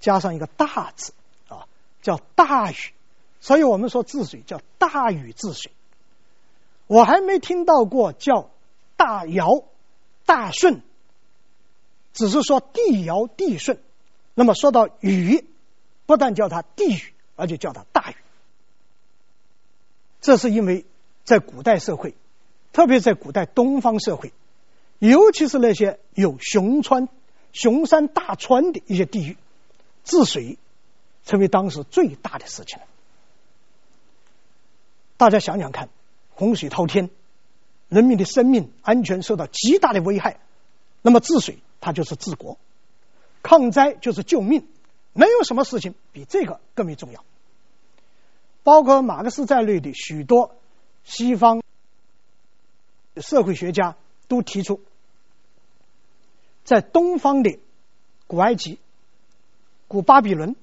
[0.00, 1.12] 加上一个大字
[1.48, 1.66] 啊，
[2.00, 2.94] 叫大禹。
[3.42, 5.70] 所以我们说治水叫大禹治水。
[6.90, 8.50] 我还没听到过叫
[8.96, 9.62] 大尧、
[10.26, 10.82] 大舜。
[12.12, 13.78] 只是说帝尧帝舜，
[14.34, 15.46] 那么说到禹，
[16.04, 18.16] 不但叫他帝禹，而且叫他大禹。
[20.20, 20.84] 这是因为
[21.22, 22.16] 在古代社会，
[22.72, 24.32] 特别在古代东方社会，
[24.98, 27.08] 尤其是那些有雄川、
[27.52, 29.36] 雄山大川的一些地域，
[30.02, 30.58] 治水
[31.24, 32.84] 成为当时最大的事情了。
[35.16, 35.88] 大家想想看，
[36.40, 37.10] 洪水滔天，
[37.90, 40.40] 人民的生命安全受到极大的危害，
[41.02, 41.58] 那么治水。
[41.82, 42.58] 它就是治国，
[43.42, 44.66] 抗灾就是救命，
[45.12, 47.22] 没有什么事情比这个更为重要。
[48.62, 50.54] 包括马克思在内的许多
[51.04, 51.62] 西方
[53.16, 53.96] 社会学家
[54.28, 54.80] 都提出，
[56.64, 57.58] 在东方的
[58.26, 58.78] 古埃及、
[59.88, 60.56] 古巴比伦，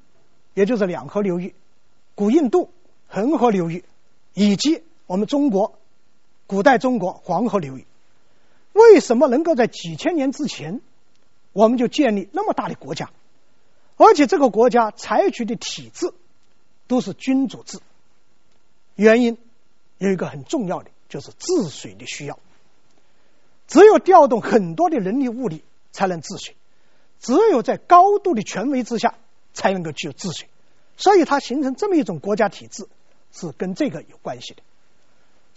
[0.56, 1.54] 也就是两河流域、
[2.16, 2.72] 古印度
[3.08, 3.84] 恒河流域，
[4.34, 5.80] 以及我们中国
[6.46, 7.86] 古代中国黄河流域，
[8.74, 10.82] 为什么能够在几千年之前，
[11.54, 13.10] 我们就建立那么大的国家，
[13.96, 16.14] 而且这个国家采取的体制
[16.88, 17.80] 都是君主制。
[18.96, 19.38] 原因
[19.98, 22.38] 有一个很重要的，就是治水的需要。
[23.68, 26.56] 只有调动很多的人力物力才能治水，
[27.20, 29.16] 只有在高度的权威之下
[29.54, 30.50] 才能够去治水。
[30.98, 32.88] 所以它形成这么一种国家体制，
[33.32, 34.64] 是跟这个有关系的。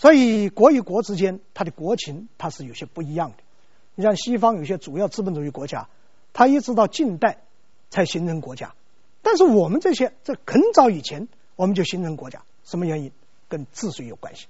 [0.00, 3.36] 所以国与国之间，它的国情它是有些不一样的。
[3.94, 5.88] 你像西方有些主要资本主义国家，
[6.32, 7.42] 它一直到近代
[7.90, 8.72] 才形成国家，
[9.20, 13.12] 但是我们这些在很早以前我们就形成国家，什么原因？
[13.46, 14.46] 跟治水有关系。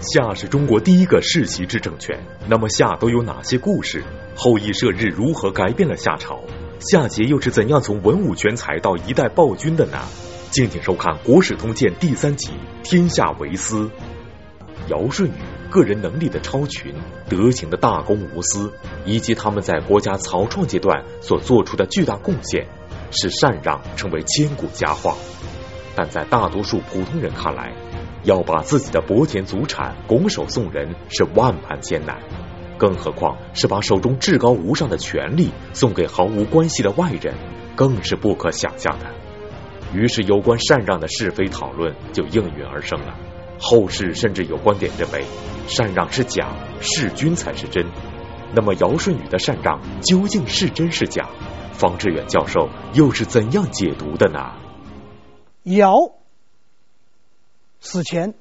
[0.00, 4.02] 夏是中国第一个世袭制政权，那么夏都有哪些故事？
[4.34, 6.40] 后羿射日如何改变了夏朝？
[6.80, 10.00] 夏桀又是怎样从文武全才到一代暴君的呢？
[10.50, 12.48] 敬请收看《国史通鉴》第三集
[12.82, 13.84] 《天下为私》，
[14.90, 15.32] 尧舜禹。
[15.70, 16.92] 个人能力的超群，
[17.28, 18.72] 德行的大公无私，
[19.04, 22.66] 以及他们在国家草创阶段所做出的巨大贡献，
[23.12, 25.14] 使禅让成为千古佳话。
[25.94, 27.72] 但在大多数普通人看来，
[28.24, 32.18] 要把自己的薄田祖产拱手送人是万般艰难，
[32.76, 37.32] 更何况是把手中至高无上的权力送给毫无关系的外人，
[37.76, 39.06] 更是不可想象的。
[39.94, 43.14] 于是，有关禅让的是非讨论就应运而生了。
[43.60, 45.24] 后世甚至有观点认为，
[45.68, 47.86] 禅让是假，弑君才是真。
[48.54, 51.28] 那么尧舜禹的禅让究竟是真是假？
[51.74, 54.56] 方志远教授又是怎样解读的呢？
[55.62, 56.12] 尧
[57.80, 58.34] 死前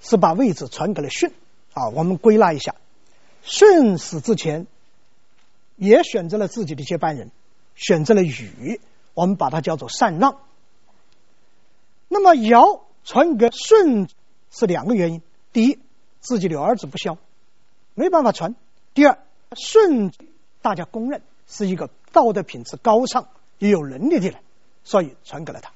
[0.00, 1.32] 是把位置传给了舜
[1.74, 1.88] 啊。
[1.90, 2.74] 我们归纳一下，
[3.42, 4.66] 舜死之前
[5.76, 7.30] 也选择了自己的接班人，
[7.74, 8.80] 选择了禹，
[9.12, 10.38] 我们把它叫做禅让。
[12.08, 14.08] 那么尧传给舜。
[14.58, 15.20] 是两个原因：
[15.52, 15.78] 第一，
[16.20, 17.18] 自己的儿子不肖，
[17.92, 18.54] 没办法传；
[18.94, 19.18] 第二，
[19.54, 20.10] 舜
[20.62, 24.40] 大家公认是一个道德品质高尚、也有能力的人，
[24.82, 25.72] 所以传给了他。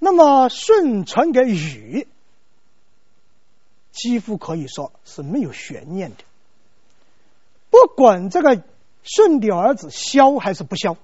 [0.00, 2.08] 那么舜传给禹，
[3.92, 6.16] 几乎可以说是没有悬念的。
[7.70, 8.64] 不管这个
[9.04, 10.96] 舜的儿子肖还是不肖，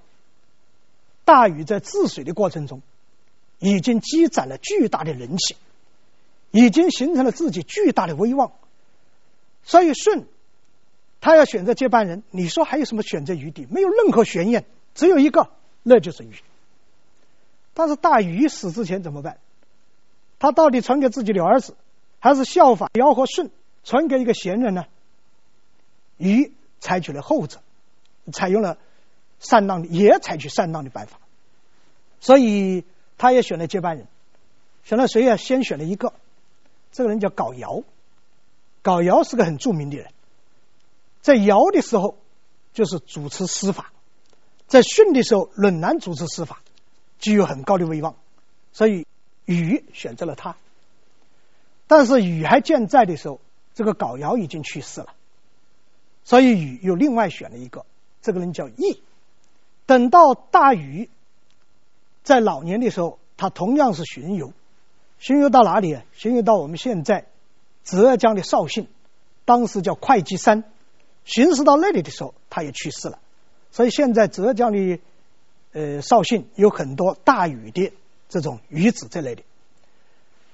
[1.23, 2.81] 大禹在治水的过程中
[3.59, 5.55] 已经积攒了巨大的人气。
[6.53, 8.51] 已经形成了自己巨大的威望，
[9.63, 10.27] 所以舜
[11.19, 13.65] 他要选择接班人，你说还有什么选择余地？
[13.71, 14.63] 没有任何悬念，
[14.93, 15.49] 只有一个，
[15.81, 16.35] 那就是禹。
[17.73, 19.39] 但是大禹死之前怎么办？
[20.37, 21.75] 他到底传给自己的儿子，
[22.19, 23.49] 还是效法尧和舜
[23.83, 24.85] 传给一个贤人呢？
[26.17, 27.61] 禹采取了后者，
[28.31, 28.77] 采用了
[29.39, 31.17] 禅让也采取禅让的办法，
[32.19, 32.83] 所以
[33.17, 34.07] 他也选了接班人，
[34.83, 35.35] 选了谁呀？
[35.35, 36.13] 先选了一个，
[36.93, 37.83] 这个人叫藁尧，
[38.83, 40.11] 藁尧是个很著名的人，
[41.21, 42.17] 在尧的时候
[42.73, 43.91] 就是主持司法，
[44.67, 46.61] 在舜的时候仍然主持司法，
[47.19, 48.15] 具有很高的威望，
[48.71, 49.05] 所以
[49.45, 50.55] 禹选择了他。
[51.87, 53.41] 但是禹还健在的时候，
[53.73, 55.13] 这个藁尧已经去世了，
[56.23, 57.85] 所以禹又另外选了一个，
[58.21, 59.01] 这个人叫羿。
[59.85, 61.09] 等到大禹
[62.23, 64.53] 在老年的时候，他同样是巡游，
[65.23, 65.97] 巡游到哪里？
[66.11, 67.27] 巡游到我们现在
[67.85, 68.89] 浙江的绍兴，
[69.45, 70.65] 当时叫会稽山，
[71.23, 73.19] 巡视到那里的时候，他也去世了。
[73.71, 74.99] 所以现在浙江的
[75.71, 77.93] 呃绍兴有很多大禹的
[78.27, 79.43] 这种禹子这类的。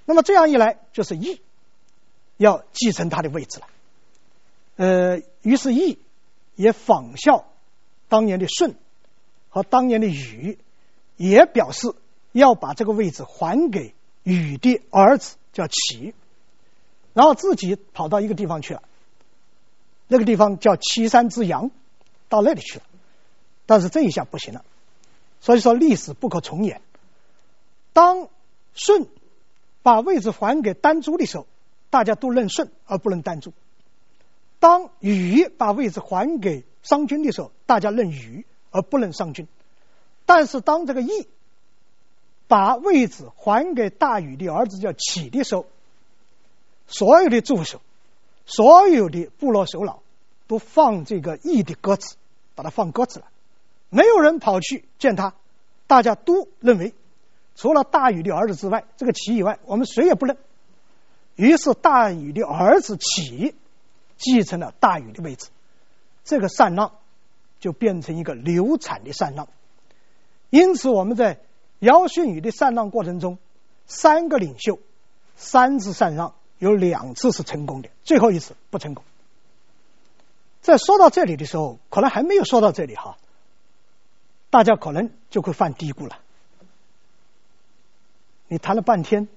[0.05, 1.41] 那么这样一来，就是羿
[2.37, 3.67] 要继承他的位置了。
[4.75, 5.97] 呃，于是羿
[6.53, 7.47] 也仿效
[8.07, 8.75] 当年的舜
[9.49, 10.59] 和当年的禹，
[11.17, 11.95] 也表示
[12.33, 16.13] 要把这个位置还给禹的儿子叫启，
[17.13, 18.83] 然后自己跑到一个地方去了，
[20.07, 21.71] 那个地方叫岐山之阳，
[22.27, 22.85] 到那里去了。
[23.65, 24.63] 但是这一下不行了，
[25.41, 26.81] 所以说历史不可重演。
[27.93, 28.29] 当
[28.73, 29.07] 舜。
[29.81, 31.47] 把位置还给丹朱的时候，
[31.89, 33.51] 大家都认舜而不认丹朱；
[34.59, 39.47] 当禹把位置还给商君的时候，大家认禹而不认商君。
[40.25, 41.29] 但是当这个羿
[42.49, 45.67] 把位置还给大禹的儿子叫启的时候，
[46.87, 47.79] 所有的助手、
[48.47, 50.01] 所有的部落首脑
[50.47, 52.15] 都放这个羿的鸽子，
[52.55, 53.27] 把它放鸽子了，
[53.89, 55.35] 没有人跑去见他，
[55.85, 56.93] 大家都认为。
[57.55, 60.37] 除了大禹的儿子之外，这个启以外，我们谁也不认。
[61.35, 63.53] 于是大禹的儿子启
[64.17, 65.49] 继承了大禹的位置，
[66.23, 66.93] 这个禅让
[67.59, 69.47] 就变成一个流产的禅让。
[70.49, 71.41] 因此，我们在
[71.79, 73.37] 尧舜禹的禅让过程中，
[73.87, 74.79] 三个领袖
[75.35, 79.03] 三次禅让，有两次是成功的，最后一次不成功。
[80.61, 83.17] 在说到这里的时候，可能还没有说到这里哈，
[84.49, 86.19] 大家可能就会犯嘀咕了。
[88.49, 89.27] 你谈了半天，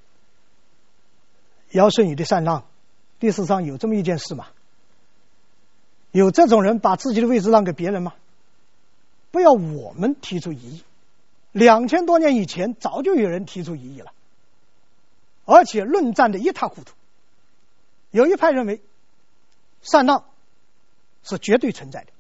[1.70, 2.64] 尧舜禹的禅让，
[3.20, 4.48] 历史上有这么一件事吗？
[6.10, 8.14] 有这种人把自己的位置让给别人吗？
[9.30, 10.82] 不要我们提出异议，
[11.52, 14.12] 两千多年以前早就有人提出异议了，
[15.44, 16.92] 而且论战的一塌糊涂。
[18.10, 18.82] 有一派认为
[19.82, 20.24] 禅让
[21.22, 22.12] 是绝对存在的，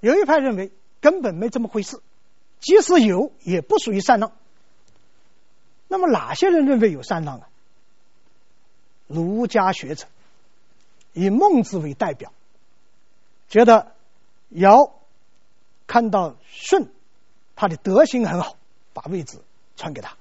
[0.00, 2.00] 有一派认为根本没这么回事，
[2.60, 4.32] 即使有也不属于禅让。
[5.88, 7.48] 那么哪些人认为有禅让啊？
[9.06, 10.08] 儒家学者
[11.12, 12.32] 以孟子为代表，
[13.48, 13.92] 觉得
[14.50, 14.92] 尧
[15.86, 16.88] 看到舜
[17.56, 18.56] 他的德行很好，
[18.92, 19.40] 把位置
[19.76, 20.12] 传给他；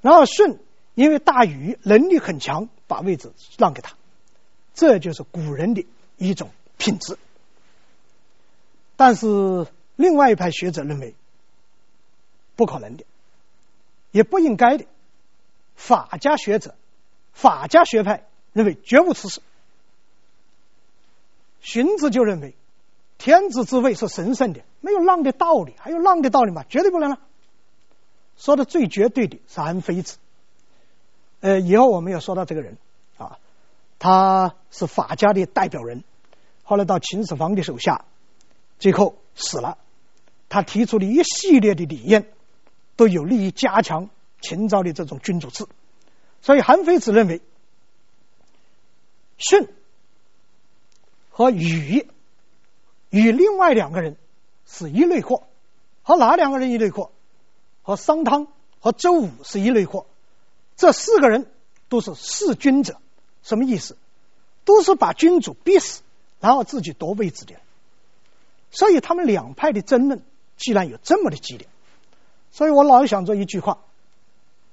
[0.00, 0.58] 然后舜
[0.94, 3.94] 因为大禹能力很强，把位置让给他。
[4.74, 5.84] 这就是古人的
[6.16, 7.18] 一种品质。
[8.96, 11.14] 但是另外一派学者认为
[12.56, 13.04] 不可能的。
[14.12, 14.86] 也不应该的，
[15.74, 16.76] 法家学者、
[17.32, 19.40] 法家学派认为绝无此事。
[21.60, 22.54] 荀子就认为，
[23.24, 26.62] 天子之位是神圣的，没有让的道理，还有让的道理吗？
[26.68, 27.18] 绝对不能让。
[28.36, 30.18] 说的最绝对的是韩非子。
[31.40, 32.76] 呃，以后我们要说到这个人
[33.16, 33.38] 啊，
[33.98, 36.04] 他是法家的代表人，
[36.64, 38.04] 后来到秦始皇的手下，
[38.78, 39.78] 最后死了。
[40.50, 42.28] 他提出的一系列的理念。
[42.96, 44.08] 都有利于加强
[44.40, 45.66] 秦朝的这种君主制，
[46.42, 47.40] 所以韩非子认为，
[49.36, 49.66] 舜
[51.28, 52.06] 和禹
[53.14, 54.16] 与另外两个人
[54.66, 55.44] 是一类货，
[56.02, 57.12] 和哪两个人一类货？
[57.82, 58.48] 和商汤
[58.80, 60.06] 和周武是一类货。
[60.76, 61.46] 这四个人
[61.88, 62.96] 都是弑君者，
[63.44, 63.96] 什么意思？
[64.64, 66.02] 都是把君主逼死，
[66.40, 67.54] 然后自己夺位置的。
[68.72, 70.20] 所以他们两派的争论，
[70.56, 71.68] 既然有这么的激烈。
[72.50, 73.78] 所以我老想着一句话，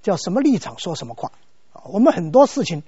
[0.02, 1.32] 叫什么立场说什么话。
[1.84, 2.82] 我们很多事情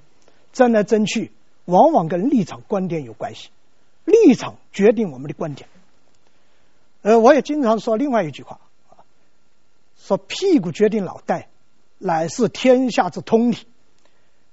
[0.51, 1.32] 争来争去，
[1.65, 3.49] 往往跟立场观点有关系。
[4.05, 5.69] 立场决定我们的观点。
[7.01, 8.59] 呃，我也经常说另外一句话，
[9.97, 11.49] 说屁股决定脑袋，
[11.97, 13.57] 乃是天下之通理。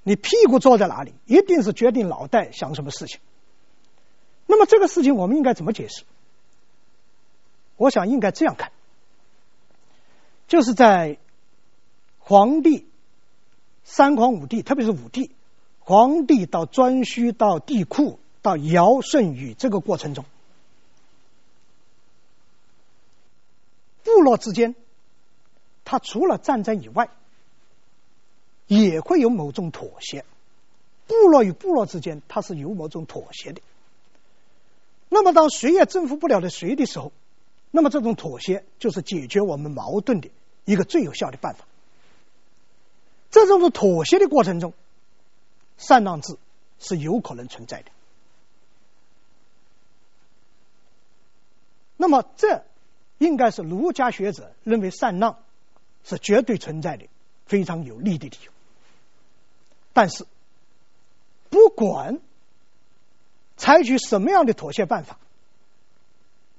[0.02, 3.20] 你屁股坐在哪里，一定是决定脑袋想什么事情。
[4.46, 6.04] 那么这个事情我们应该怎么解释？
[7.76, 8.72] 我想应该这样看。
[10.48, 11.18] 就是在
[12.18, 12.88] 黄帝、
[13.84, 15.30] 三皇五帝，特别是五帝，
[15.78, 20.24] 黄帝到颛顼到帝喾到尧舜禹这个过程中，
[24.02, 24.74] 部落之间，
[25.84, 27.10] 它除了战争以外，
[28.66, 30.24] 也会有某种妥协。
[31.06, 33.60] 部落与部落之间，它是有某种妥协的。
[35.08, 37.12] 那么，当谁也征服不了的谁的时候，
[37.72, 40.30] 那么这种妥协就是解决我们矛盾的
[40.64, 41.64] 一个最有效的办法。
[43.30, 44.72] 这种妥协的过程中，
[45.78, 46.36] 禅让制
[46.78, 47.90] 是有可能存在的。
[52.00, 52.64] 那么，这
[53.18, 55.36] 应该是儒家学者认为禅让
[56.02, 57.06] 是绝对存在的
[57.44, 58.50] 非常有利的理由。
[59.92, 60.24] 但是，
[61.50, 62.18] 不管
[63.58, 65.18] 采取什么样的妥协办法，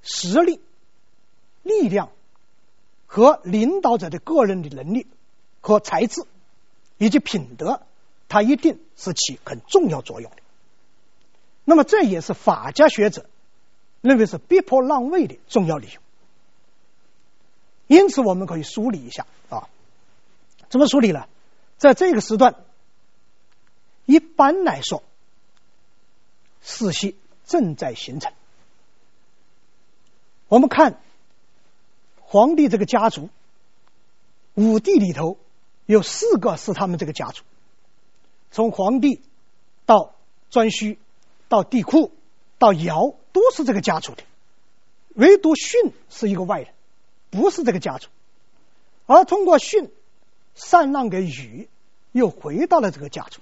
[0.02, 0.60] 实力、
[1.64, 2.12] 力量
[3.06, 5.08] 和领导者的个人的能力
[5.60, 6.22] 和才智。
[6.98, 7.82] 以及品德，
[8.28, 10.36] 它一定是起很重要作用的。
[11.64, 13.26] 那么，这也是法家学者
[14.02, 16.00] 认为是逼迫让位的重要理由。
[17.86, 19.70] 因此，我们可以梳理一下啊，
[20.68, 21.26] 怎么梳理呢？
[21.78, 22.56] 在这个时段，
[24.04, 25.02] 一般来说，
[26.60, 28.30] 世袭正在形成。
[30.48, 31.00] 我们看
[32.20, 33.30] 皇帝这个家族，
[34.52, 35.38] 五帝里头。
[35.84, 37.42] 有四个是他们这个家族，
[38.52, 39.20] 从皇帝
[39.84, 40.14] 到
[40.50, 40.96] 颛顼
[41.48, 42.12] 到帝喾
[42.56, 44.22] 到尧都是这个家族的，
[45.14, 46.68] 唯独舜是一个外人，
[47.30, 48.08] 不是这个家族。
[49.06, 49.90] 而通过舜
[50.54, 51.68] 禅让给禹，
[52.12, 53.40] 又回到了这个家族。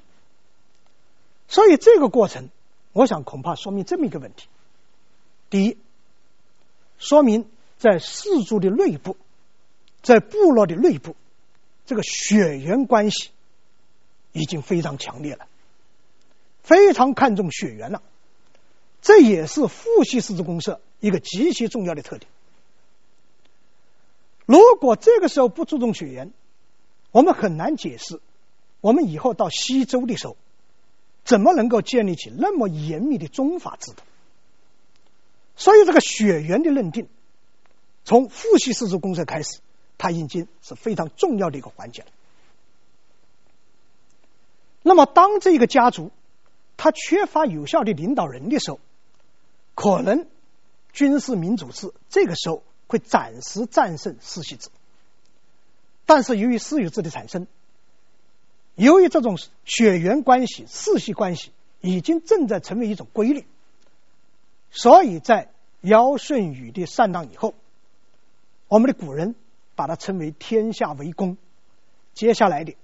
[1.49, 2.49] 所以这个过程，
[2.93, 4.47] 我想恐怕说明这么一个问题：
[5.51, 5.77] 第一，
[6.99, 9.17] 说明在氏族的内部，
[10.03, 11.17] 在部落的内部。
[11.87, 13.31] 这个血缘关系
[14.31, 15.49] 已经非常强烈了，
[16.63, 18.01] 非常看重血缘了，
[19.03, 22.31] 这也是父系氏族公社一个极其重要的特点。
[24.47, 26.33] 如果这个时候不注重血缘，
[27.11, 28.21] 我们很难解释
[28.81, 30.37] 我们以后到西周的时候，
[31.25, 34.03] 怎么能够建立起那么严密的宗法制度。
[35.57, 37.09] 所以，这个血缘的认定，
[38.05, 39.59] 从父系氏族公社开始。
[40.03, 42.09] 它已经是非常重要的一个环节了。
[44.83, 46.11] 那么，当这个家族
[46.79, 48.81] 他缺乏有效的领导人的时候，
[49.81, 50.27] 可能
[50.93, 54.69] 军事民主制这个时候会暂时战胜世袭制。
[56.05, 57.47] 但是，由于私有制的产生，
[58.75, 63.47] 由于这种血缘关系、世袭关系已经正在成为一种规律，
[64.71, 65.51] 所以在
[65.81, 67.55] 尧舜禹的禅让以后，
[68.69, 69.35] 我们的古人。
[69.77, 71.39] 把它称为天下为公，
[72.13, 72.77] 接下来的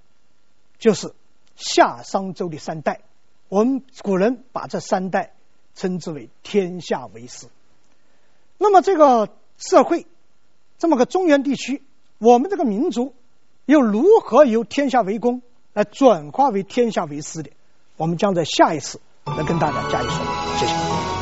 [0.79, 1.13] 就是
[1.55, 3.01] 夏商周的三代。
[3.49, 5.33] 我们古人把这三代
[5.77, 7.47] 称之为天下为师。
[8.57, 10.07] 那么这个社会，
[10.79, 11.83] 这么个中原地区，
[12.17, 13.13] 我们这个民族
[13.65, 17.51] 又如何由天下为公来转化为天下为师的？
[17.95, 20.57] 我们将在下一次来跟大家加以说明。
[20.59, 21.16] 谢谢。